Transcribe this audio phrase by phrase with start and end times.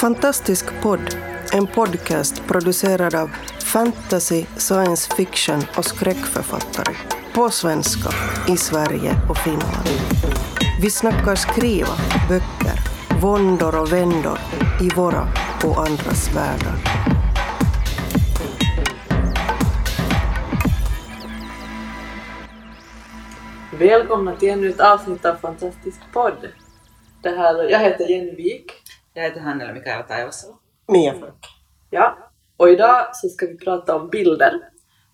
[0.00, 1.16] Fantastisk podd,
[1.52, 3.30] en podcast producerad av
[3.64, 6.96] fantasy, science fiction och skräckförfattare.
[7.34, 8.10] På svenska,
[8.52, 9.88] i Sverige och Finland.
[10.82, 11.94] Vi snackar skriva,
[12.28, 12.80] böcker,
[13.20, 14.38] våndor och vändor
[14.80, 15.28] i våra
[15.64, 16.76] och andras världar.
[23.78, 26.48] Välkomna till ännu ett avsnitt av Fantastisk podd.
[27.22, 28.85] Det här, jag heter Jenny Wik.
[29.16, 30.54] Jag heter Hannela Mikaela Taivasalo.
[30.88, 31.46] Mia Falk.
[31.90, 32.18] Ja.
[32.56, 34.52] Och idag så ska vi prata om bilder.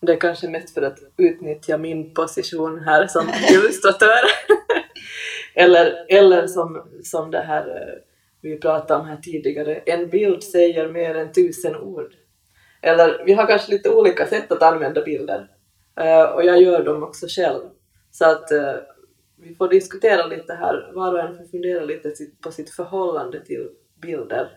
[0.01, 4.21] Det är kanske mest för att utnyttja min position här som illustratör.
[5.55, 8.03] eller eller som, som det här eh,
[8.41, 12.13] vi pratade om här tidigare, en bild säger mer än tusen ord.
[12.81, 15.49] Eller vi har kanske lite olika sätt att använda bilder.
[16.01, 17.63] Eh, och jag gör dem också själv.
[18.11, 18.75] Så att eh,
[19.37, 23.69] vi får diskutera lite här, var och en får fundera lite på sitt förhållande till
[24.03, 24.51] bilder.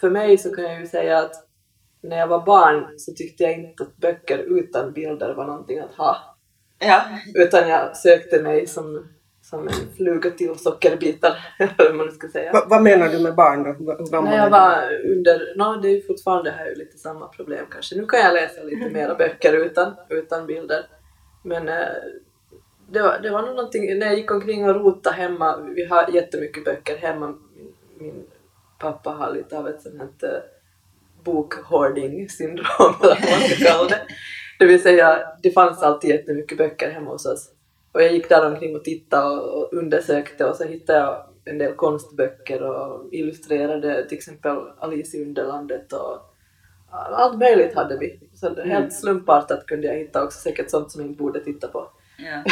[0.00, 1.34] För mig så kan jag ju säga att
[2.00, 5.94] när jag var barn så tyckte jag inte att böcker utan bilder var någonting att
[5.94, 6.16] ha.
[6.78, 7.02] Ja.
[7.34, 9.08] Utan jag sökte mig som,
[9.42, 12.52] som en fluga till sockerbitar, eller vad man ska säga.
[12.52, 13.94] Va, vad menar du med barn då?
[14.04, 17.28] Gammal När är jag var under, no, det är ju fortfarande här ju lite samma
[17.28, 17.96] problem kanske.
[17.96, 20.86] Nu kan jag läsa lite mera böcker utan, utan bilder.
[21.42, 21.74] Men eh,
[22.90, 26.10] det, var, det var nog någonting, när jag gick omkring och rotade hemma, vi har
[26.10, 28.24] jättemycket böcker hemma, min, min
[28.84, 30.40] pappa har lite av ett sånt här eh,
[31.24, 34.00] bokhoarding-syndrom eller vad man ska kalla det.
[34.58, 37.50] Det vill säga, det fanns alltid jättemycket böcker hemma hos oss.
[37.92, 41.74] Och jag gick där omkring och tittade och, undersökte och så hittade jag en del
[41.74, 46.30] konstböcker och illustrerade till exempel Alice i Underlandet och
[46.90, 48.20] allt möjligt hade vi.
[48.34, 51.88] Så helt slumpartat kunde jag hitta också säkert sånt som jag inte borde titta på.
[52.18, 52.42] ja.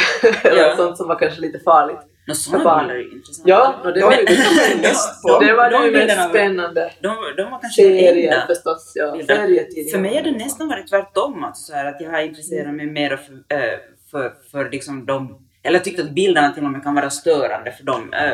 [0.49, 0.75] Eller Ja.
[0.77, 1.99] sånt som var kanske lite farligt.
[2.27, 2.87] Nå, sådana barn.
[2.87, 3.47] bilder är ju intressant.
[3.47, 4.25] Ja, och det var ju
[4.81, 5.39] mest på.
[5.39, 6.91] det, var de bilderna var- spännande.
[7.01, 9.11] De, de var kanske Serier förstås, ja.
[9.27, 9.91] Serietidningar.
[9.91, 11.43] För mig har det nästan varit tvärtom.
[11.43, 13.79] Alltså, så här, att jag har intresserat mig mer för, äh,
[14.11, 15.47] för, för liksom de...
[15.63, 18.33] Eller jag tyckte att bilderna till och med kan vara störande för de äh,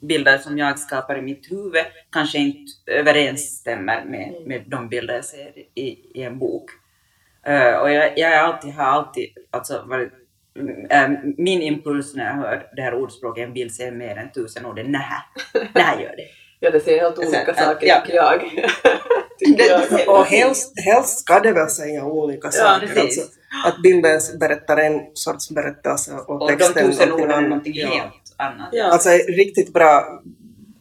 [0.00, 4.48] bilder som jag skapar i mitt huvud kanske inte överensstämmer med, Mm.
[4.48, 6.70] med de bilder jag ser i, i en bok.
[7.46, 10.12] Eh, och jag, jag alltid, har alltid alltså, varit
[11.36, 14.78] min impuls när jag hör det här ordspråket, en bild säger mer än tusen ord,
[14.78, 15.22] är nähä,
[15.74, 16.28] nähä gör det.
[16.60, 18.00] Ja, det säger helt olika Sen, saker ja.
[18.00, 18.40] tycker jag.
[19.38, 20.08] tycker jag.
[20.18, 22.86] Och helst, helst ska det väl säga olika saker.
[22.86, 23.02] precis.
[23.02, 27.34] Alltså, att bilden berättar en sorts berättelse och Och de texten tusen någonting orden är
[27.38, 27.48] annat.
[27.48, 27.88] någonting Ja.
[27.88, 28.68] helt annat.
[28.72, 28.84] Ja.
[28.84, 30.22] Alltså riktigt bra,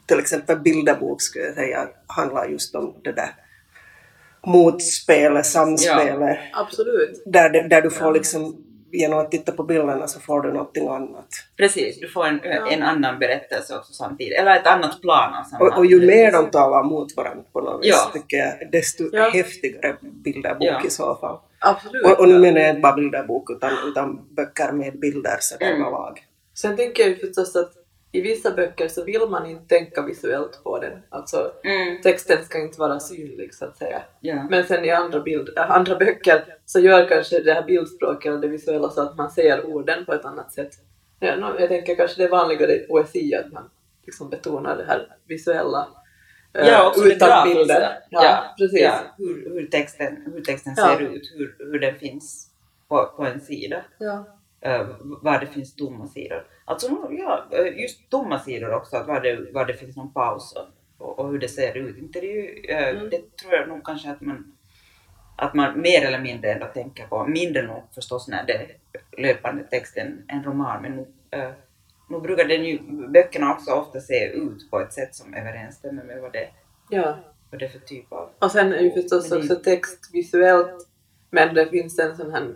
[0.08, 3.30] till exempel bilderbok skulle jag säga, handlar just om det där
[4.46, 6.40] motspelet, samspelet.
[6.54, 7.24] Absolut.
[7.26, 8.56] Där, där du får liksom,
[8.94, 11.28] genom att titta på bilderna så får du någonting annat.
[11.58, 12.40] Precis, du får en,
[12.72, 16.50] en annan berättelse också samtidigt, eller ett annat plan samma Och, och ju mer de
[16.52, 18.10] talar mot varandra på något vis, Ja.
[18.14, 19.30] tycker jag, desto Ja.
[19.30, 20.82] häftigare bilderbok Ja.
[20.86, 21.40] i så fall.
[21.60, 22.06] Absolut.
[22.06, 25.82] Och, och nu menar jag inte bara bilderbok utan, utan böcker med bilder sådär Mm.
[25.82, 26.20] överlag.
[26.56, 27.72] Sen tänker jag förstås att
[28.16, 31.00] i vissa böcker så vill man inte tänka visuellt på den.
[31.10, 34.02] Alltså Mm, texten ska inte vara synlig så att säga.
[34.20, 34.48] ja.
[34.50, 38.42] Men sen i andra, bild, äh, andra böcker så gör kanske det här bildspråket eller
[38.42, 40.72] det visuella så att man ser orden på ett annat sätt.
[41.20, 43.70] Ja, jag tänker kanske det är vanligare i poesi att man
[44.06, 45.88] liksom betonar det här visuella
[46.54, 47.90] eh, Ja, också utan bilder.
[48.10, 48.82] Ja, precis.
[48.82, 50.84] Ja, hur, hur texten, hur texten Ja.
[50.98, 52.50] ser ut, hur, hur den finns
[52.88, 53.82] på, på en sida.
[53.98, 54.26] Ja.
[54.66, 56.48] Uh, var det finns tomma sidor.
[56.66, 60.56] Alltså ja, eh, just tomma sidor också, att var det, var det finns någon paus
[60.98, 61.98] och, och, hur det ser ut.
[61.98, 63.10] Inte det, ju, eh, Mm.
[63.10, 64.58] det tror jag nog kanske att man,
[65.36, 67.28] att man mer eller mindre ändå tänker på.
[67.28, 68.68] Mindre nog förstås när det är
[69.18, 71.54] löpande text än en roman, men uh,
[72.10, 76.22] nog brukar den ju, böckerna också ofta se ut på ett sätt som överensstämmer med
[76.22, 76.50] vad det,
[76.90, 77.18] ja.
[77.52, 78.30] vad det är för typ av...
[78.40, 80.88] Och sen är ju förstås också text visuellt,
[81.30, 82.56] men det finns en sån här eh,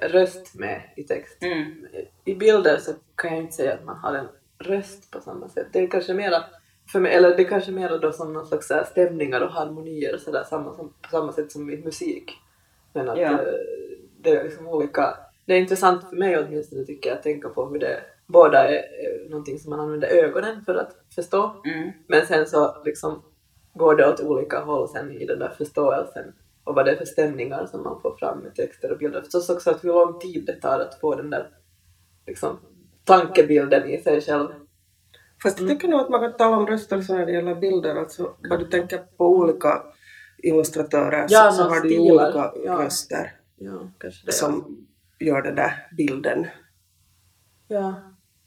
[0.00, 1.42] röst med i text.
[1.42, 1.86] Mm.
[2.24, 4.28] I bilder så kan jag inte säga att man har en
[4.58, 5.66] röst på samma sätt.
[5.72, 6.44] Det är kanske mera,
[6.92, 10.20] för mig, eller det är kanske mera då som någon slags stämningar och harmonier och
[10.20, 12.32] sådär, samma, som, på samma sätt som i musik.
[12.92, 13.32] Men att Ja.
[13.32, 13.38] eh,
[14.20, 17.66] det är liksom olika, det är intressant för mig åtminstone tycker jag att tänka på
[17.66, 21.62] hur det, båda är, är någonting som man använder ögonen för att förstå.
[21.64, 21.90] Mm.
[22.06, 23.22] Men sen så liksom
[23.74, 26.32] går det åt olika håll sen i den där förståelsen
[26.64, 29.22] och vad det är för stämningar som man får fram med texter och bilder.
[29.22, 31.48] Förstås också att hur lång tid det tar att få den där
[32.26, 32.58] liksom,
[33.04, 34.48] tankebilden i sig själv.
[35.42, 37.94] Fast jag tycker nog att man kan tala om röster så när det gäller bilder,
[37.96, 39.82] alltså vad du tänker på olika
[40.38, 42.78] illustratörer Ja, så, så har du olika Ja.
[42.84, 44.32] röster Ja, kanske det.
[44.32, 44.86] som
[45.20, 46.46] gör den där bilden.
[47.68, 47.94] Ja,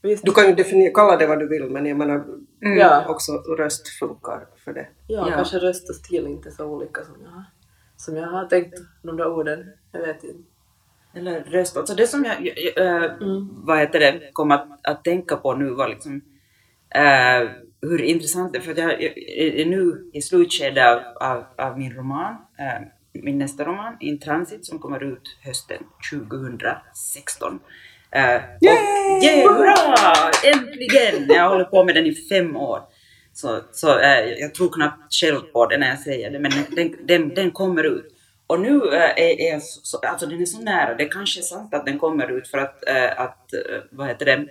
[0.01, 0.25] visst.
[0.25, 2.25] Du kan ju definiera, kalla det vad du vill men jag menar
[2.61, 2.77] Mm.
[2.77, 3.05] Ja.
[3.07, 4.87] också röst funkar för det.
[5.07, 5.35] Ja, Ja.
[5.35, 7.43] kanske röst och stil inte är så olika som jag har,
[7.97, 9.65] som jag har tänkt de där orden.
[9.91, 10.43] Jag vet inte.
[11.13, 11.77] Eller röst.
[11.77, 12.47] Alltså det som jag,
[12.77, 13.49] äh, Mm.
[13.65, 16.21] vad heter det, kom att, att tänka på nu var liksom
[16.89, 17.49] äh,
[17.81, 20.99] hur intressant det är, för att jag jag är nu i slutskedet av,
[21.29, 27.59] av, av min roman, äh, min nästa roman, In Transit, som kommer ut hösten 2016.
[28.11, 30.31] Äh, och, yeah, hurra!
[30.53, 31.25] Äntligen!
[31.29, 32.81] Jag håller på med den i fem år.
[33.37, 36.95] Så, så äh, jag tror knappt själv på det när jag säger det, men den,
[37.07, 38.13] den, den kommer ut.
[38.47, 41.39] Och nu äh, är, är jag så, så, alltså den är så nära, det kanske
[41.39, 43.53] är sant att den kommer ut för att, äh, att
[43.91, 44.47] vad heter det,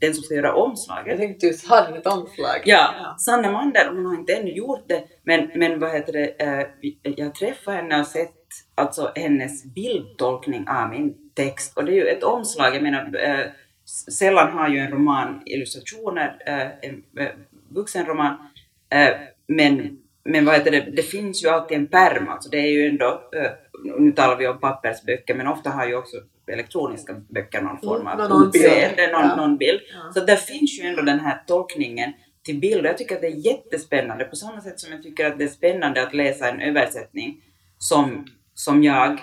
[0.00, 2.62] den som ska göra Jag omslaget, tänkte just, har den ett omslag?
[2.64, 6.66] Ja, Sanna Mandel, hon har inte ännu gjort det, men, men vad heter det, eh,
[7.02, 8.32] jag träffade henne och sett
[8.74, 11.76] alltså hennes bildtolkning av min text.
[11.76, 13.46] Och det är ju ett omslag, jag menar, eh,
[14.18, 16.90] sällan har ju en roman illustrationer, eh,
[17.24, 17.32] eh,
[17.70, 18.36] vuxenroman,
[18.92, 19.08] eh,
[19.48, 22.88] men, men vad heter det, det finns ju alltid en pärm, alltså det är ju
[22.88, 23.50] ändå, eh,
[23.98, 26.16] nu talar vi om pappersböcker, men ofta har ju också
[26.52, 28.64] elektroniska böcker någon form av Mm, någon bild.
[28.64, 29.36] utseende, någon, Ja.
[29.36, 29.80] någon bild.
[29.94, 30.12] Ja.
[30.14, 32.12] Så där finns ju ändå den här tolkningen
[32.44, 35.38] till bild jag tycker att det är jättespännande på samma sätt som jag tycker att
[35.38, 37.42] det är spännande att läsa en översättning
[37.78, 39.18] som, som, jag,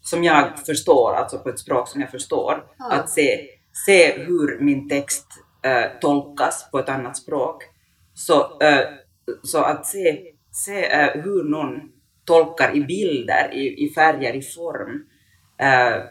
[0.00, 2.64] som jag förstår, alltså på ett språk som jag förstår.
[2.78, 2.92] Ja.
[2.92, 3.40] Att se,
[3.86, 5.26] se hur min text
[5.64, 7.62] eh, tolkas på ett annat språk.
[8.14, 8.80] Så, eh,
[9.42, 10.20] så att se,
[10.50, 11.80] se eh, hur någon
[12.24, 15.06] tolkar i bilder, i, i färger, i form,
[15.58, 16.02] eh,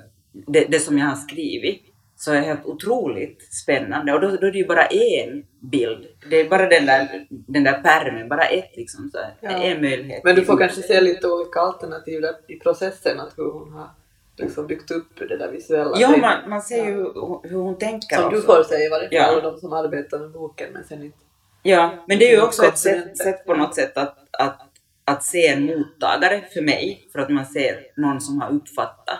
[0.47, 1.81] det, det som jag har skrivit
[2.15, 4.13] så är helt otroligt spännande.
[4.13, 6.07] Och då, då är det ju bara en bild.
[6.29, 9.09] Det är bara den där, den där pärmen, bara ett liksom.
[9.13, 9.49] Så Ja.
[9.49, 10.23] En möjlighet.
[10.23, 13.89] Men du får kanske se lite olika alternativ i processen, att hur hon har
[14.37, 15.97] liksom byggt upp det där visuella.
[15.99, 18.47] Ja, man, man ser ju hur, hur hon tänker Som du också.
[18.55, 19.35] får säga i varje fall, Ja.
[19.35, 21.17] och de som arbetar med boken, men sen inte.
[21.63, 24.61] Ja, men det är ju också ett sätt, sätt på något sätt att, att,
[25.05, 29.19] att se en mottagare för mig, för att man ser någon som har uppfattat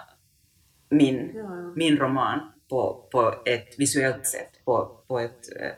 [0.89, 1.31] min,
[1.75, 2.39] min roman
[2.69, 5.71] på, på ett visuellt sätt, på, på ett, eh,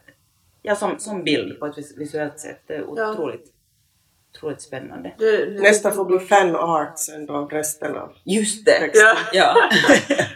[0.62, 2.62] ja som, som bild på ett vis- visuellt sätt.
[2.68, 3.54] Det är otroligt,
[4.36, 5.14] otroligt spännande.
[5.18, 8.80] Det, det, Nästa får bli fan art sen då resten av Just det!
[8.80, 9.02] texten.
[9.06, 9.16] Ja.
[9.34, 9.56] Ja.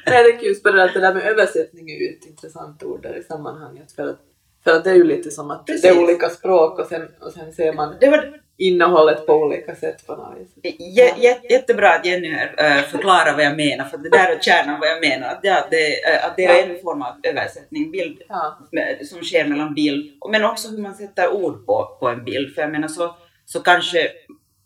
[0.06, 0.24] Nej,
[0.63, 3.91] det där, att det där med översättning är ju ett intressant ord där i sammanhanget.
[3.91, 4.19] För att,
[4.67, 5.81] för att det är ju lite som att Precis.
[5.81, 9.75] det är olika språk och sen, och sen ser man Det var innehållet på olika
[9.75, 10.75] sätt på något vis.
[10.79, 14.39] Jä, jä, jättebra att Jenny här äh, förklarar vad jag menar, för det där är
[14.39, 15.27] kärnan vad jag menar.
[15.27, 18.59] Att, ja, det, äh, att det är en form av översättning, bild Ja.
[19.05, 22.55] som sker mellan bild, men också hur man sätter ord på, på en bild.
[22.55, 23.15] För jag menar så,
[23.45, 24.07] så kanske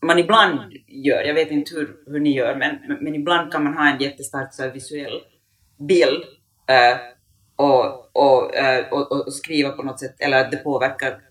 [0.02, 3.74] man ibland gör, jag vet inte hur, hur ni gör, men, men, ibland kan man
[3.74, 5.22] ha en jättestark så visuell
[5.88, 6.24] bild
[6.68, 6.98] äh,
[7.62, 11.22] och, och, äh, och, och, skriva på något sätt, eller att det påverkar,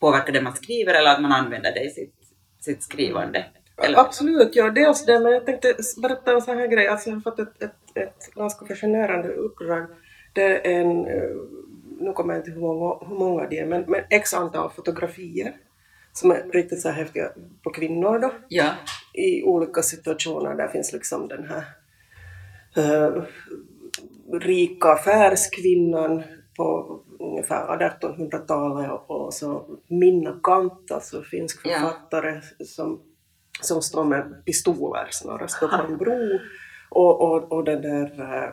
[0.00, 2.14] påverkar det man skriver eller att man använder det i sitt,
[2.60, 3.44] sitt skrivande.
[3.82, 6.88] Eller, Absolut, ja dels det, men jag tänkte berätta en sån här grej.
[6.88, 9.86] Alltså jag har fått ett, ett, ett ganska fascinerande uppdrag.
[10.32, 11.30] Det är en, eh,
[12.00, 14.70] nu kommer jag inte ihåg hur många, hur många det är, men, men x antal
[14.70, 15.56] fotografier
[16.12, 17.32] som är riktigt så här häftiga
[17.62, 18.70] på kvinnor då ja.
[19.12, 20.54] i olika situationer.
[20.54, 21.64] Där finns liksom den här
[22.76, 23.22] eh,
[24.32, 26.22] rika affärskvinnan
[26.56, 31.78] på ungefär 1800-talet och, så Minna Kant, alltså finsk Ja.
[31.78, 33.00] författare som,
[33.60, 36.38] som står med pistoler snarare, står på en bro
[36.90, 38.44] och, och, och den där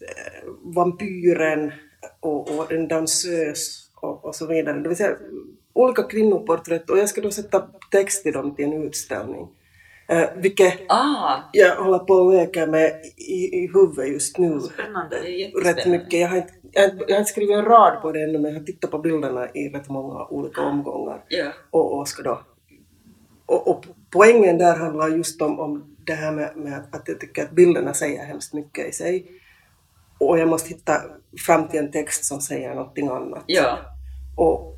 [0.00, 1.72] eh, vampyren
[2.20, 4.80] och, och en dansös och, och så vidare.
[4.80, 5.16] Det vill säga
[5.72, 9.48] olika kvinnoporträtt och jag ska då sätta text till dem till en utställning.
[10.08, 13.32] Eh, vilket Ah, jag håller på och leker med i,
[13.64, 14.60] i huvudet just nu.
[14.60, 15.20] Spännande.
[15.22, 15.80] det är jättespännande.
[15.80, 16.20] Rätt mycket.
[16.20, 18.38] Jag har, inte, jag, har inte- jag har inte skrivit en rad på det ännu
[18.38, 21.24] men jag har tittat på bilderna i rätt många olika omgångar.
[21.28, 21.52] Ja.
[21.70, 22.40] Och, och, ska då,
[23.46, 27.42] och, och poängen där handlar just om, om det här med, med att, jag tycker
[27.42, 29.26] att bilderna säger hemskt mycket i sig.
[30.18, 30.92] Och jag måste hitta
[31.46, 33.44] fram till en text som säger någonting annat.
[33.46, 33.78] Ja.
[34.36, 34.76] Och,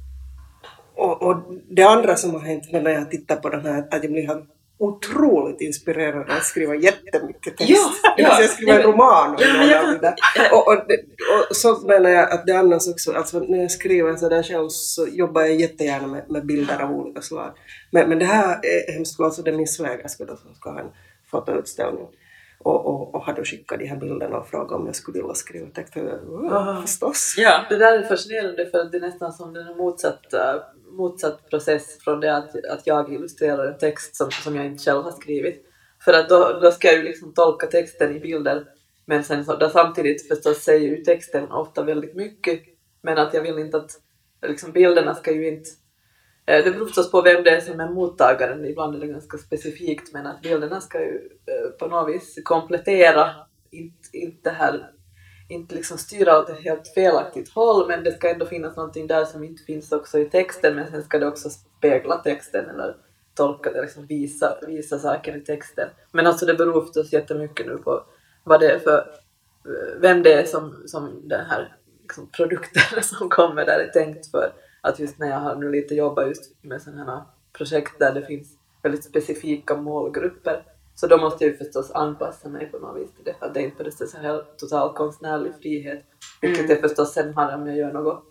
[0.95, 1.37] och, och
[1.71, 4.29] det andra som har hänt med när jag tittar på den här, att jag blir
[4.79, 7.71] otroligt inspirerad att skriva jättemycket text.
[7.71, 8.37] Ja, ja.
[8.37, 10.15] säga skriva en roman om jag där.
[10.53, 10.97] Och, och, det,
[11.51, 14.69] och så menar jag att det annars också, alltså när jag skriver så där själv
[14.69, 17.51] så jobbar jag jättegärna med, med bilder av olika slag.
[17.91, 20.91] Men, men det här är hemskt alltså det är min svägerska som ska ha en
[21.31, 22.07] fotoutställning.
[22.69, 25.35] Och, och, och har då skickat de här bilderna och frågat om jag skulle vilja
[25.35, 25.97] skriva text.
[25.97, 26.83] Och jag, "Ja, Aha.
[26.83, 27.35] förstås.
[27.39, 27.65] Ja.
[27.69, 30.55] Det där är fascinerande för att det är nästan som en motsatt, eh,
[30.93, 35.03] motsatt process från det att, att jag illustrerar en text som, som jag inte själv
[35.03, 35.65] har skrivit.
[36.05, 38.65] För att då, då ska jag ju liksom tolka texten i bilder
[39.07, 42.61] men sen så, samtidigt förstås säger ju texten ofta väldigt mycket
[43.03, 43.91] men att jag vill inte att
[44.47, 45.71] liksom bilderna ska ju inte
[46.49, 48.65] Eh, det beror förstås på vem det är som är mottagaren.
[48.65, 53.31] Ibland är det ganska specifikt men att bilderna ska ju eh, på något vis komplettera,
[53.71, 54.91] inte, inte här
[55.49, 59.25] inte liksom styra åt ett helt felaktigt håll men det ska ändå finnas någonting där
[59.25, 62.97] som inte finns också i texten men sen ska det också spegla texten eller
[63.35, 65.89] tolka det, liksom visa, visa saker i texten.
[66.13, 68.05] Men alltså det beror förstås jättemycket nu på
[68.45, 68.99] vad det är för,
[69.65, 74.31] eh, vem det är som, som den här liksom produkten som kommer där är tänkt
[74.31, 74.53] för.
[74.81, 78.27] Att just när jag har nu lite jobbat just med sådana här projekt där det
[78.27, 78.49] finns
[78.83, 80.63] väldigt specifika målgrupper
[80.95, 83.35] så då måste jag ju förstås anpassa mig på något vis till det.
[83.41, 86.05] Att det inte är så här total konstnärlig frihet.
[86.41, 86.71] Vilket Mm.
[86.71, 88.25] jag förstås sen har om jag gör något,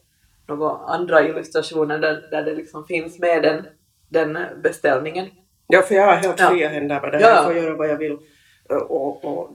[0.47, 3.65] något andra illustrationer där, där det liksom finns med den,
[4.09, 5.27] den beställningen.
[5.67, 6.49] Ja, för jag har helt Ja.
[6.49, 7.35] fria händer med det här.
[7.35, 8.17] Jag får göra vad jag vill
[8.69, 9.49] och, och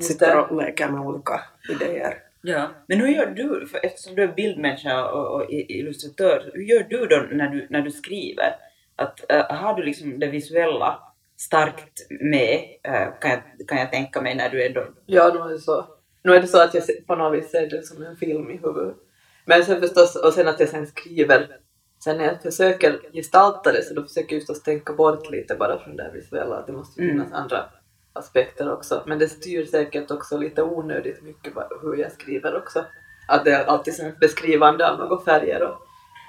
[0.00, 0.42] sitter det.
[0.42, 2.14] och leker med olika idéer.
[2.42, 6.86] Ja, men hur gör du, för eftersom du är bildmänniska och, och illustratör, hur gör
[6.90, 8.54] du då när du, när du skriver?
[8.96, 10.98] Att, äh, har du liksom det visuella
[11.36, 14.84] starkt med, äh, kan, jag, kan jag tänka mig, när du ändå...
[15.06, 15.86] Ja, nu är det så.
[16.24, 18.56] Nu är det så att jag på något vis ser det som en film i
[18.56, 18.96] huvudet.
[19.44, 21.56] Men sen förstås, och sen att jag sen skriver,
[22.04, 25.78] sen när jag försöker gestalta det så då försöker jag förstås tänka bort lite bara
[25.78, 27.12] från det visuella, att det måste Mm.
[27.14, 27.64] finnas andra
[28.12, 29.02] aspekter också.
[29.06, 31.52] Men det styr säkert också lite onödigt mycket
[31.82, 32.84] hur jag skriver också.
[33.28, 35.76] Att det är alltid som ett beskrivande av några färger och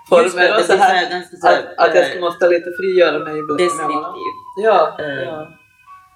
[0.10, 1.06] det, former och så här.
[1.44, 3.58] Att, att jag eh, ska- måste lite frigöra mig ibland.
[3.60, 3.98] Deskriptiv.
[4.64, 5.06] Ja, Eh.
[5.24, 5.48] ja.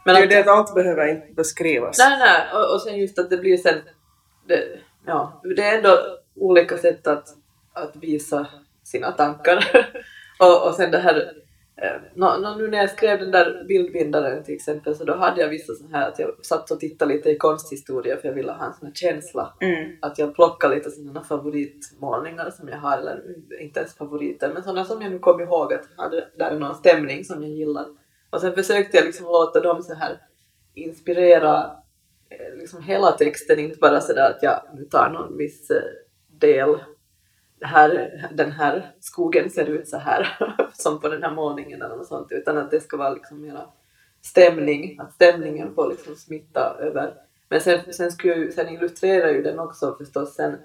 [0.06, 1.98] Men det är att, det att allt behöver inte beskrivas.
[2.00, 3.82] Nej, nej, och, och sen just att det blir sen,
[4.48, 4.64] det,
[5.06, 6.00] ja, det är ändå
[6.36, 7.28] olika sätt att,
[7.74, 8.48] att visa
[8.84, 9.68] sina tankar.
[10.40, 11.32] och, och sen det här,
[11.82, 15.74] eh, nu när jag skrev den där bildbindaren till exempel så då hade jag vissa
[15.74, 18.74] så här att jag satt och tittade lite i konsthistoria för jag ville ha en
[18.74, 19.54] sån här känsla.
[19.60, 19.92] Mm.
[20.02, 23.22] Att jag plockade lite sådana favoritmålningar som jag har, eller
[23.62, 26.76] inte ens favoriter, men sådana som jag nu kom ihåg att hade, där är någon
[26.76, 27.86] stämning som jag gillar.
[28.30, 30.18] Och sen försökte jag liksom låta dem så här
[30.74, 31.72] inspirera
[32.30, 35.82] eh, liksom hela texten, inte bara sådär att jag tar någon viss eh,
[36.40, 36.78] del.
[37.62, 40.38] Här, den här skogen ser ut så här,
[40.74, 43.66] som på den här målningen eller något sånt, utan att det ska vara liksom mera
[44.22, 47.14] stämning, att stämningen får liksom smitta över.
[47.50, 50.58] Men sen, sen, skulle jag, sen illustrerar ju den också förstås sen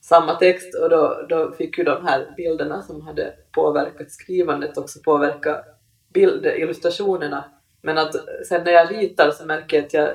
[0.00, 4.98] samma text och då, då fick ju de här bilderna som hade påverkat skrivandet också
[5.04, 5.64] påverka
[6.12, 7.44] bild, illustrationerna.
[7.82, 8.14] Men att
[8.48, 10.10] sen när jag ritar så märker jag att jag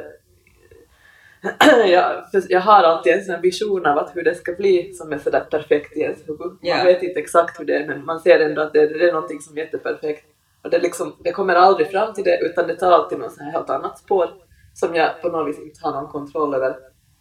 [1.87, 5.17] jag, jag har alltid en sån vision av att hur det ska bli som är
[5.17, 6.39] sådär perfekt i ens huvud.
[6.39, 6.83] Man Ja.
[6.83, 9.39] vet inte exakt hur det är men man ser ändå att det, det är någonting
[9.41, 10.25] som är jätteperfekt.
[10.63, 13.51] Och det, liksom, det kommer aldrig fram till det utan det tar alltid något här
[13.51, 14.29] helt annat spår
[14.73, 16.75] som jag på något vis inte har någon kontroll över.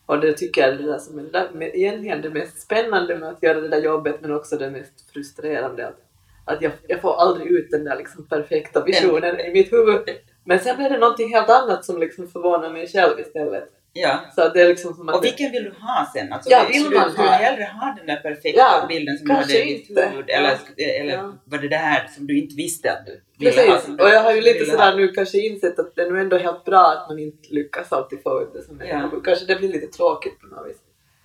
[0.06, 2.60] Och det tycker jag är det där som är det där, med, egentligen det mest
[2.62, 5.86] spännande med att göra det där jobbet men också det mest frustrerande.
[5.86, 5.98] Att,
[6.44, 10.00] att jag, jag får aldrig ut den där liksom perfekta visionen i mitt huvud.
[10.44, 13.68] Men sen blir det någonting helt annat som liksom förvånar mig själv istället.
[13.96, 14.20] Ja.
[14.34, 15.16] Så det är liksom som att...
[15.16, 16.32] Och vilken vill du ha sen?
[16.32, 17.28] Alltså, Ja, vill du, man du ha?
[17.28, 20.24] hellre ha den där perfekta Ja, bilden som du hade i ditt huvud?
[20.30, 20.86] Eller, Ja.
[21.00, 21.32] eller Ja.
[21.44, 23.66] var det det här som du inte visste att du ville ha?
[23.66, 24.96] Precis, som du och jag har ju lite sådär ha?
[24.96, 28.22] nu kanske insett att det är nog ändå helt bra att man inte lyckas alltid
[28.22, 29.10] få ut det som är Ja.
[29.24, 30.76] Kanske det blir lite tråkigt på något vis.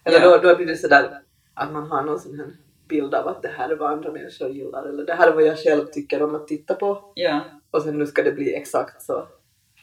[0.06, 0.38] Eller Ja.
[0.38, 1.10] då, då blir det sådär
[1.54, 2.48] att man har någon sån här
[2.90, 5.44] bild av att det här är vad andra människor gillar eller det här är vad
[5.44, 7.40] jag själv tycker om att titta på Ja.
[7.72, 9.28] och sen nu ska det bli exakt så.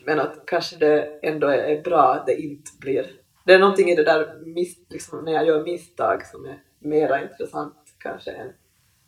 [0.07, 3.07] Men att kanske det ändå är, bra att det inte blir.
[3.47, 7.23] Det är någonting i det där mis, liksom, när jag gör misstag som är mera
[7.23, 8.53] intressant kanske än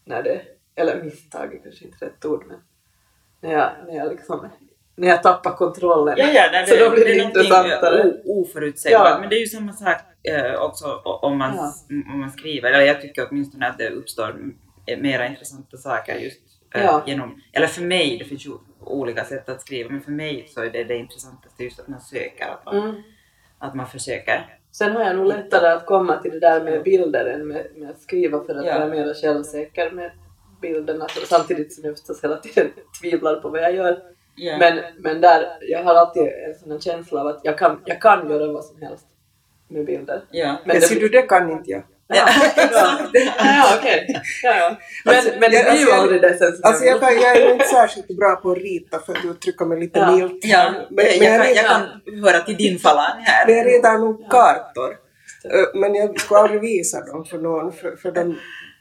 [0.05, 0.43] när det,
[0.75, 2.57] eller misstag är kanske inte rätt ord men
[3.41, 4.49] när jag, när jag liksom,
[4.97, 6.15] när jag tappar kontrollen.
[6.19, 8.13] Ja, ja, nej, så det, då blir det, någonting intressantare.
[8.25, 9.09] oförutsägbart.
[9.09, 9.19] Ja.
[9.21, 11.73] Men det är ju samma sak eh, också om man, Ja.
[12.13, 12.73] om man skriver.
[12.73, 14.41] Eller jag tycker åtminstone att det uppstår
[14.99, 17.03] mera intressanta saker just Ja.
[17.07, 17.41] genom...
[17.53, 20.71] Eller för mig, det finns ju olika sätt att skriva, men för mig så är
[20.71, 23.03] det det intressantaste just att man söker, att man, Mm.
[23.59, 24.59] att man försöker.
[24.73, 27.91] Sen har jag nog lättare att komma till det där med bilder än med, med
[27.91, 28.73] att skriva för att Ja.
[28.73, 30.11] jag är mer självsäker med
[30.61, 32.71] bilderna så samtidigt som jag förstås hela tiden
[33.03, 34.03] tvivlar på vad jag gör.
[34.35, 34.59] Ja.
[34.59, 38.01] Men, men där, jag har alltid en sån här känsla av att jag kan, jag
[38.03, 39.07] kan göra vad som helst
[39.69, 40.23] med bilder.
[40.31, 40.47] ja.
[40.47, 41.83] Men Men det ser du, det kan inte jag.
[42.15, 42.99] Ja, ja,
[43.39, 44.07] ja okej.
[44.43, 44.77] Ja, ja.
[45.05, 47.37] Men, Alltså, men det jag- alltså, jag- det sen som Alltså jag jag, kan, jag
[47.37, 50.13] är inte särskilt bra på att rita för att uttrycka mig lite Ja.
[50.17, 50.41] milt.
[50.45, 51.83] Ja, Men, jag, men jag, kan, jag kan
[52.25, 53.47] höra till din falang här.
[53.47, 54.95] men jag ritar nog kartor.
[55.75, 58.39] Men jag skulle aldrig visa dem för någon, för, för de,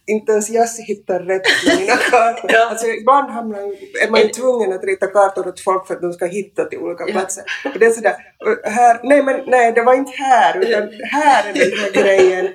[0.07, 2.51] inte ens jag hittar rätt med mina kartor.
[2.53, 2.69] Ja.
[2.69, 3.59] Alltså ibland hamnar,
[4.05, 6.79] är man ju tvungen att rita kartor åt folk för att de ska hitta till
[6.79, 7.11] olika Ja.
[7.11, 7.43] platser.
[7.73, 8.13] Och det är sådär,
[8.63, 12.47] här, nej men nej det var inte här, utan här är den här grejen.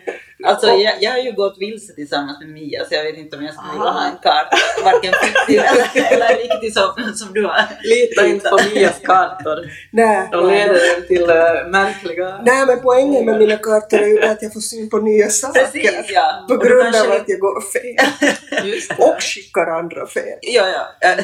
[0.44, 3.44] Alltså jag, jag har ju gått vilse tillsammans med Mia så jag vet inte om
[3.44, 7.62] jag skulle vilja ha en karta, varken fiktiv eller, eller riktig som, som du har.
[7.82, 9.58] Lita inte på Mias kartor.
[9.90, 11.36] Nej, De leder en till äh,
[11.70, 12.40] märkliga...
[12.42, 15.60] Nej, men poängen med mina kartor är ju att jag får syn på nya saker.
[15.60, 16.44] Precis, ja.
[16.48, 18.06] På grund av att jag går fel.
[18.64, 19.04] Just det.
[19.04, 20.38] Och skickar andra fel.
[20.42, 21.14] Ja, ja.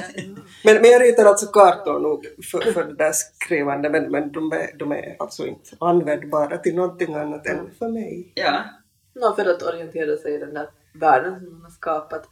[0.65, 4.53] Men, men jag ritar alltså kartor nog för, för det där skrivande, men, men de,
[4.53, 8.33] är, de är alltså inte användbara till någonting annat än för mig.
[8.35, 8.65] ja.
[9.21, 12.29] Nå, för att orientera sig i den där världen som man har skapat.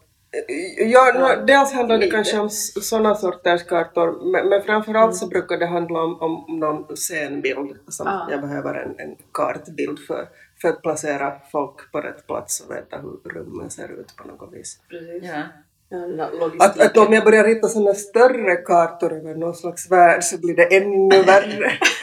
[0.78, 5.58] Ja, nå, dels handlar det kanske om sådana sorters kartor, men, men framförallt så brukar
[5.58, 8.28] det handla om, om någon scenbild som Ah.
[8.30, 10.28] jag behöver en, en kartbild för,
[10.60, 14.52] för att placera folk på rätt plats och veta hur rummen ser ut på något
[14.52, 14.78] vis.
[14.88, 15.22] Precis.
[15.22, 15.42] ja.
[15.88, 16.30] Ja.
[16.58, 20.56] Att, att om jag börjar rita sådana större kartor över någon slags värld så blir
[20.56, 21.72] det ännu värre.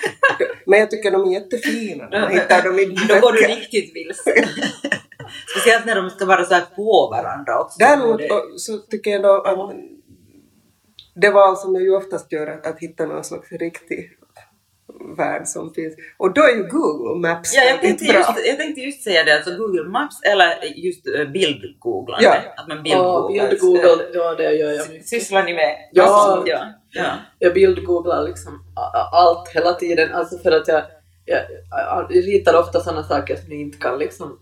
[0.65, 4.33] Men jag tycker de är jättefina man hittar dem i Då går du riktigt vilse.
[5.57, 7.75] Speciellt när de ska vara så här på varandra också.
[7.79, 8.21] Däremot
[8.57, 9.71] så tycker jag då att
[11.15, 14.09] det val som jag ju oftast gör att, att hitta någon slags riktig
[15.17, 15.93] värld som finns.
[16.17, 18.33] Och då är ju Google Maps Ja, jag väldigt tänkte, bra.
[18.35, 22.25] just, jag tänkte just säga det, alltså Google Maps eller just uh, bildgooglande.
[22.25, 22.35] Ja.
[22.61, 23.49] Att man Ja, bildgooglar.
[23.49, 25.07] bildgoogle, ja det gör jag mycket.
[25.07, 26.33] Sysslar ni med Ja.
[26.35, 26.47] sånt?
[26.47, 26.65] ja.
[26.93, 27.15] Ja.
[27.39, 28.63] Jag bildgooglar liksom
[29.11, 30.83] allt hela tiden, alltså för att jag,
[31.25, 34.39] jag, jag ritar ofta sådana saker som jag inte kan liksom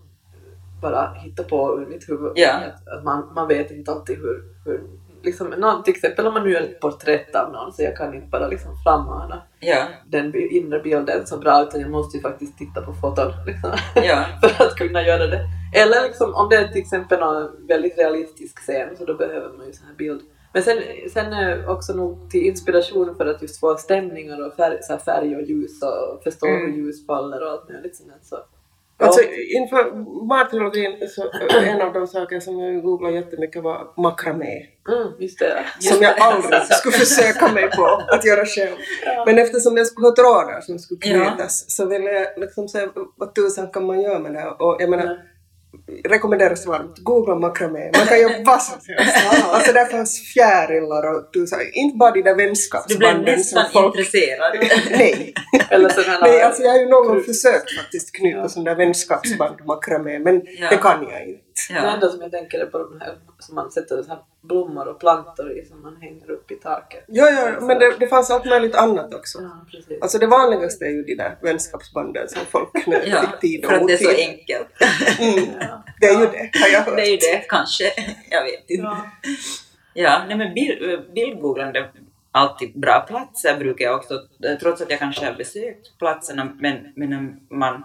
[0.82, 2.32] bara hitta på ur mitt huvud.
[2.34, 2.60] Ja.
[2.86, 4.80] Att, man, man vet inte alltid hur, hur
[5.22, 8.14] liksom, någon, till exempel om man nu gör ett porträtt av någon så jag kan
[8.14, 12.58] inte bara liksom frammana Ja, den inre bilden så bra utan jag måste ju faktiskt
[12.58, 15.40] titta på foton liksom, ja, för att kunna göra det.
[15.74, 19.66] Eller liksom, om det är till exempel någon väldigt realistisk scen så då behöver man
[19.66, 20.20] ju sån här bild.
[20.54, 20.78] Men sen,
[21.12, 25.36] sen är också nog till inspiration för att just få stämningar och färg, så färg
[25.36, 26.60] och ljus och förstå Mm.
[26.72, 28.12] hur ljus faller och allt möjligt sånt.
[28.22, 28.36] Så.
[28.96, 29.20] Alltså
[29.56, 29.92] inför
[30.28, 31.22] martrilogin så
[31.64, 34.66] en av de saker som jag googlade jättemycket var makramé.
[34.88, 35.64] Mm, just det.
[35.80, 38.76] Som jag aldrig skulle försöka mig på att göra själv.
[39.26, 41.24] Men eftersom jag skulle ha trådar som skulle Ja.
[41.30, 44.46] knytas så ville jag liksom se vad tusan kan man göra med det.
[44.58, 45.16] Och jag menar, Ja.
[46.04, 46.98] Rekommenderas varmt.
[46.98, 47.90] Googla makramé.
[47.98, 49.16] Man kan göra vad som helst.
[49.44, 51.58] Alltså där fanns fjärilar och tusan.
[51.72, 53.96] Inte bara de där Du blev vänskapsbanden nästan som folk...
[53.96, 54.52] intresserad.
[54.90, 55.34] Nej.
[55.70, 59.56] Eller sådana Nej, alltså jag har ju någon gång försökt faktiskt knyta sådana där vänskapsband
[59.66, 60.68] makramé men Ja.
[60.70, 61.41] det kan jag inte.
[61.68, 61.94] Det Ja.
[61.94, 65.00] enda som jag tänker är på de här som man sätter så här blommor och
[65.00, 67.04] plantor i som man hänger upp i taket.
[67.08, 69.38] Ja, ja, men det, det fanns allt möjligt annat också.
[69.42, 70.02] Ja, precis.
[70.02, 73.74] Alltså det vanligaste är ju de där vänskapsbanden som folk knöt Ja, i tid för
[73.74, 74.68] och att det är så enkelt.
[75.20, 75.58] Mm.
[76.00, 76.96] Det är ju det, har jag hört.
[76.96, 77.84] Det är ju det, kanske.
[78.30, 78.82] Jag vet inte.
[78.82, 79.04] Ja.
[79.94, 81.90] Ja, nej men bild, bildgooglande,
[82.32, 86.92] alltid bra platser brukar jag också, eh, trots att jag kanske har besökt platserna, men,
[86.96, 87.84] men när man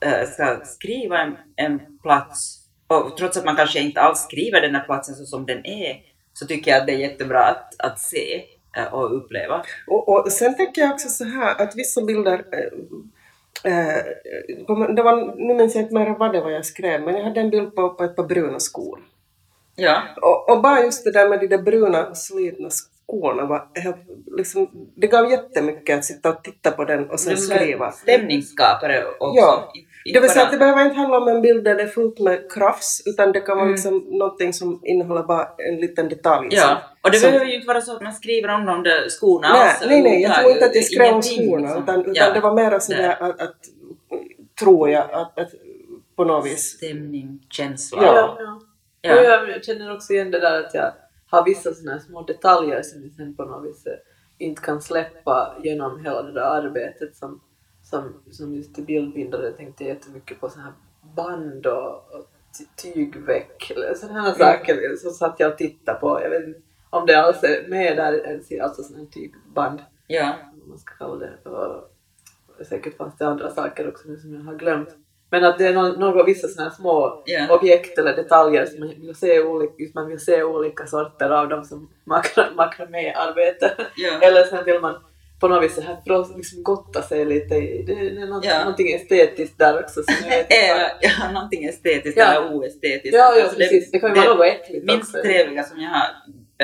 [0.00, 4.74] äh, ska skriva en, en plats, och trots att man kanske inte alls skriver den
[4.74, 6.00] här platsen så som den är,
[6.32, 8.44] så tycker jag att det är jättebra att, att se
[8.76, 9.62] eh, och uppleva.
[9.86, 12.44] Och, och sen tänker jag också så här att vissa bilder
[13.64, 14.04] eh, eh,
[14.94, 17.40] det var, nu minns jag inte mer vad det var jag skrev, men jag hade
[17.40, 19.00] en bild på, på ett par bruna skor.
[19.76, 23.96] Ja, Och, och bara just det där med de där bruna slitna skorna var helt,
[24.36, 27.92] liksom, det gav jättemycket att sitta och titta på den och sen skriva.
[27.92, 29.40] stämningsskapare också.
[29.40, 29.72] Ja.
[30.14, 32.18] Det vill säga att det behöver inte handla om en bild där det är fullt
[32.20, 33.74] med krafs, utan det kan vara Mm.
[33.74, 36.48] liksom någonting som innehåller bara en liten detalj.
[36.50, 38.82] Ja, som- och det som- behöver ju inte vara så att man skriver om de
[38.82, 41.82] där skorna Nej, alls nej, nej, jag tror inte att jag skrev om skorna, liksom.
[41.82, 43.54] utan, utan Ja, det var mer sådär att, att,
[44.60, 45.50] tror jag, att, att
[46.16, 46.60] på något vis.
[46.76, 48.02] Stämning, känsla.
[48.02, 48.14] Ja.
[48.14, 48.60] Ja, ja.
[49.00, 49.40] Ja.
[49.40, 50.92] Och jag känner också igen det där att jag
[51.30, 53.92] har vissa här små detaljer som jag sen på något vis eh,
[54.38, 57.40] inte kan släppa genom hela det där arbetet som,
[57.90, 60.72] som, som just bildbindare tänkte jag jättemycket på så här
[61.16, 66.20] band och, och ty- tygveck eller sådana här saker så satt jag och tittade på.
[66.22, 70.32] Jag vet inte om det alls är med där alltså sådana här tygband Ja.
[70.54, 71.50] vad man ska kalla det.
[71.50, 71.90] Och
[72.66, 74.88] säkert fanns det andra saker också nu som jag har glömt.
[75.30, 77.56] Men att det är några vissa sådana här små Ja.
[77.58, 81.64] objekt eller detaljer som man vill se olika, man vill se olika sorter av dem
[81.64, 83.72] som makra, makraméarbete.
[83.96, 84.20] Ja.
[84.20, 84.94] Eller sen vill man
[85.40, 88.44] på något vis så här för att liksom gotta sig lite i, det, är något,
[88.44, 88.58] Ja.
[88.58, 92.24] någonting estetiskt där också som jag vet Äh, ja, någonting estetiskt Ja.
[92.24, 93.14] eller oestetiskt.
[93.16, 93.90] Ja, ja Alltså, precis.
[93.90, 95.22] Det kan ju vara något äckligt Minst också.
[95.28, 96.06] trevliga som jag har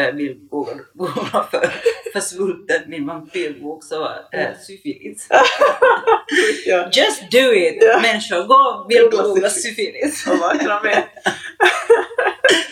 [0.08, 1.72] äh, vill googla för,
[2.12, 5.28] för svulten min vampyrbok så äh, syfilis.
[6.66, 6.88] Ja.
[6.92, 7.78] Just do it!
[7.80, 8.00] Ja.
[8.02, 10.26] Människor, gå och Googla syfilis.
[10.26, 10.94] Och makramé.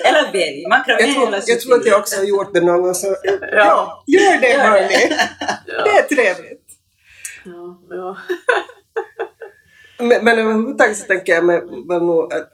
[0.05, 2.83] eller välj, makramé Jag tror, eller jag tror att jag också har gjort det någon
[2.83, 3.17] gång, så
[3.53, 4.63] ja, gör det Gör det.
[4.69, 5.11] hörni!
[5.67, 5.85] Ja.
[5.85, 6.67] Det är trevligt.
[7.45, 8.17] Ja, ja.
[9.99, 12.49] Men, men överhuvudtaget så tänker jag mig väl nog att,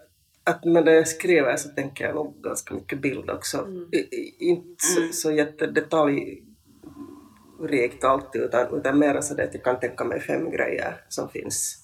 [0.44, 3.58] att när jag skriver så tänker jag nog ganska mycket bild också.
[3.58, 3.88] Mm.
[3.92, 5.12] I, i, inte så, Mm.
[5.12, 11.00] så jättedetaljrikt alltid utan, utan mer så det att jag kan tänka mig fem grejer
[11.08, 11.76] som finns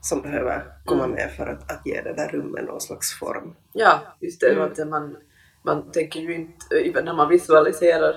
[0.00, 1.16] som behöver komma Mm.
[1.16, 3.54] med för att, att ge det där rummet någon slags form.
[3.72, 4.52] Ja, just det.
[4.52, 4.62] Mm.
[4.62, 5.16] Att man,
[5.62, 8.14] man tänker ju inte, när man visualiserar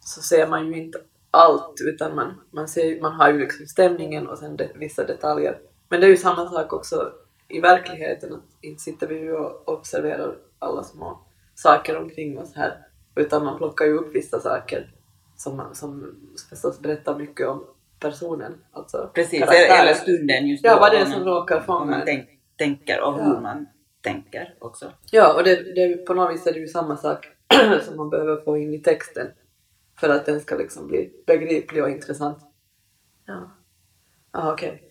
[0.00, 0.98] så ser man ju inte
[1.30, 5.58] allt utan man, man, ser, man har ju liksom stämningen och sen de, vissa detaljer.
[5.88, 7.12] Men det är ju samma sak också
[7.48, 11.18] i verkligheten, att inte sitter vi ju och observerar alla små
[11.54, 14.94] saker omkring oss här utan man plockar ju upp vissa saker
[15.36, 16.14] som, som
[16.50, 17.64] förstås berättar mycket om
[18.02, 18.64] personen.
[18.72, 19.80] Alltså Precis, karaktären.
[19.80, 23.18] eller stunden just Ja, vad det är om som råkar fånga man tänk, tänker och
[23.18, 23.22] Ja.
[23.24, 23.66] hur man
[24.00, 24.92] tänker också.
[25.10, 27.28] Ja, och det, det, på något vis är det ju samma sak
[27.82, 29.26] som man behöver få in i texten
[30.00, 32.38] för att den ska liksom bli begriplig och intressant.
[33.26, 33.50] Ja,
[34.30, 34.82] ah, okej.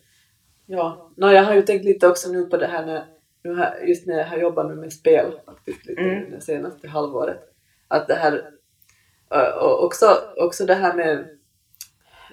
[0.66, 3.04] Ja, no, jag har ju tänkt lite också nu på det här när,
[3.44, 6.30] nu här, just när jag har jobbat nu med spel faktiskt lite Mm.
[6.30, 7.40] det senaste halvåret.
[7.88, 8.42] Att det här,
[9.60, 11.38] och också, också det här med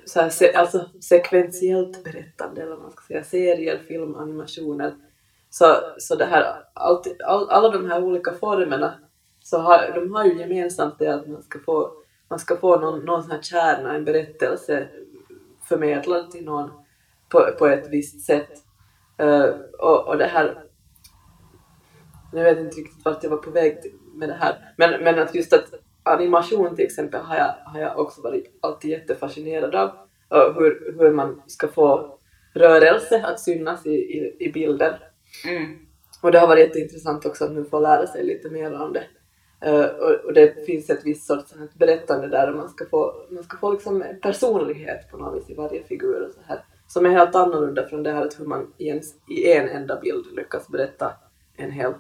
[0.10, 4.96] så här, se, alltså sekventiellt berättande eller vad man ska säga, serier, film, animationer.
[5.50, 8.94] Så, så det här, allt, all, alla de här olika formerna,
[9.44, 11.92] så har, de har ju gemensamt det att man ska få,
[12.30, 14.88] man ska få någon, någon sån här kärna, en berättelse
[15.70, 16.72] förmedlad till någon
[17.30, 18.50] på, på ett visst sätt.
[19.22, 20.64] Uh, och, och det här,
[22.34, 23.78] jag vet inte riktigt vart jag var på väg
[24.16, 28.00] med det här, men, men att just att animation till exempel har jag, har jag
[28.00, 29.92] också varit alltid jättefascinerad av.
[30.30, 32.20] Hur, hur man ska få
[32.54, 35.00] rörelse att synas i, i, i bilder.
[35.48, 35.78] Mm.
[36.22, 39.04] Och det har varit jätteintressant också att nu få lära sig lite mer om det.
[39.62, 43.44] Eh, och, och det finns ett visst sorts här berättande där man ska få, man
[43.44, 46.66] ska få liksom en personlighet på något vis i varje figur och så här.
[46.88, 50.00] Som är helt annorlunda från det här att hur man i en, i en enda
[50.00, 51.14] bild lyckas berätta
[51.58, 51.94] en hel,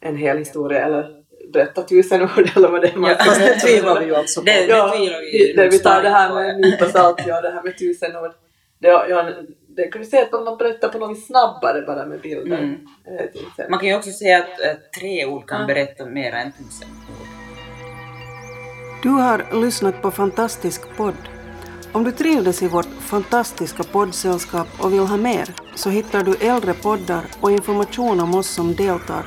[0.00, 3.40] en hel historia eller berätta tusen ord eller vad det är man Ja, ska Fast
[3.40, 4.46] det tvivlar vi ju alltså på.
[4.46, 4.94] Det, det Ja,
[5.32, 8.16] vi det, vi tar det här med en nypa salt, ja det här med tusen
[8.16, 8.32] ord.
[8.80, 9.30] Det, ja,
[9.76, 12.58] det kan vi säga att man berättar på något snabbare bara med bilder.
[12.58, 12.74] Mm.
[13.34, 13.66] Inte.
[13.70, 15.66] Man kan ju också säga att äh, tre ord kan Ja.
[15.66, 16.88] berätta mer än tusen
[17.20, 17.26] ord.
[19.02, 21.14] Du har lyssnat på Fantastisk podd.
[21.92, 26.74] Om du trivdes i vårt fantastiska poddsällskap och vill ha mer så hittar du äldre
[26.74, 29.26] poddar och information om oss som deltar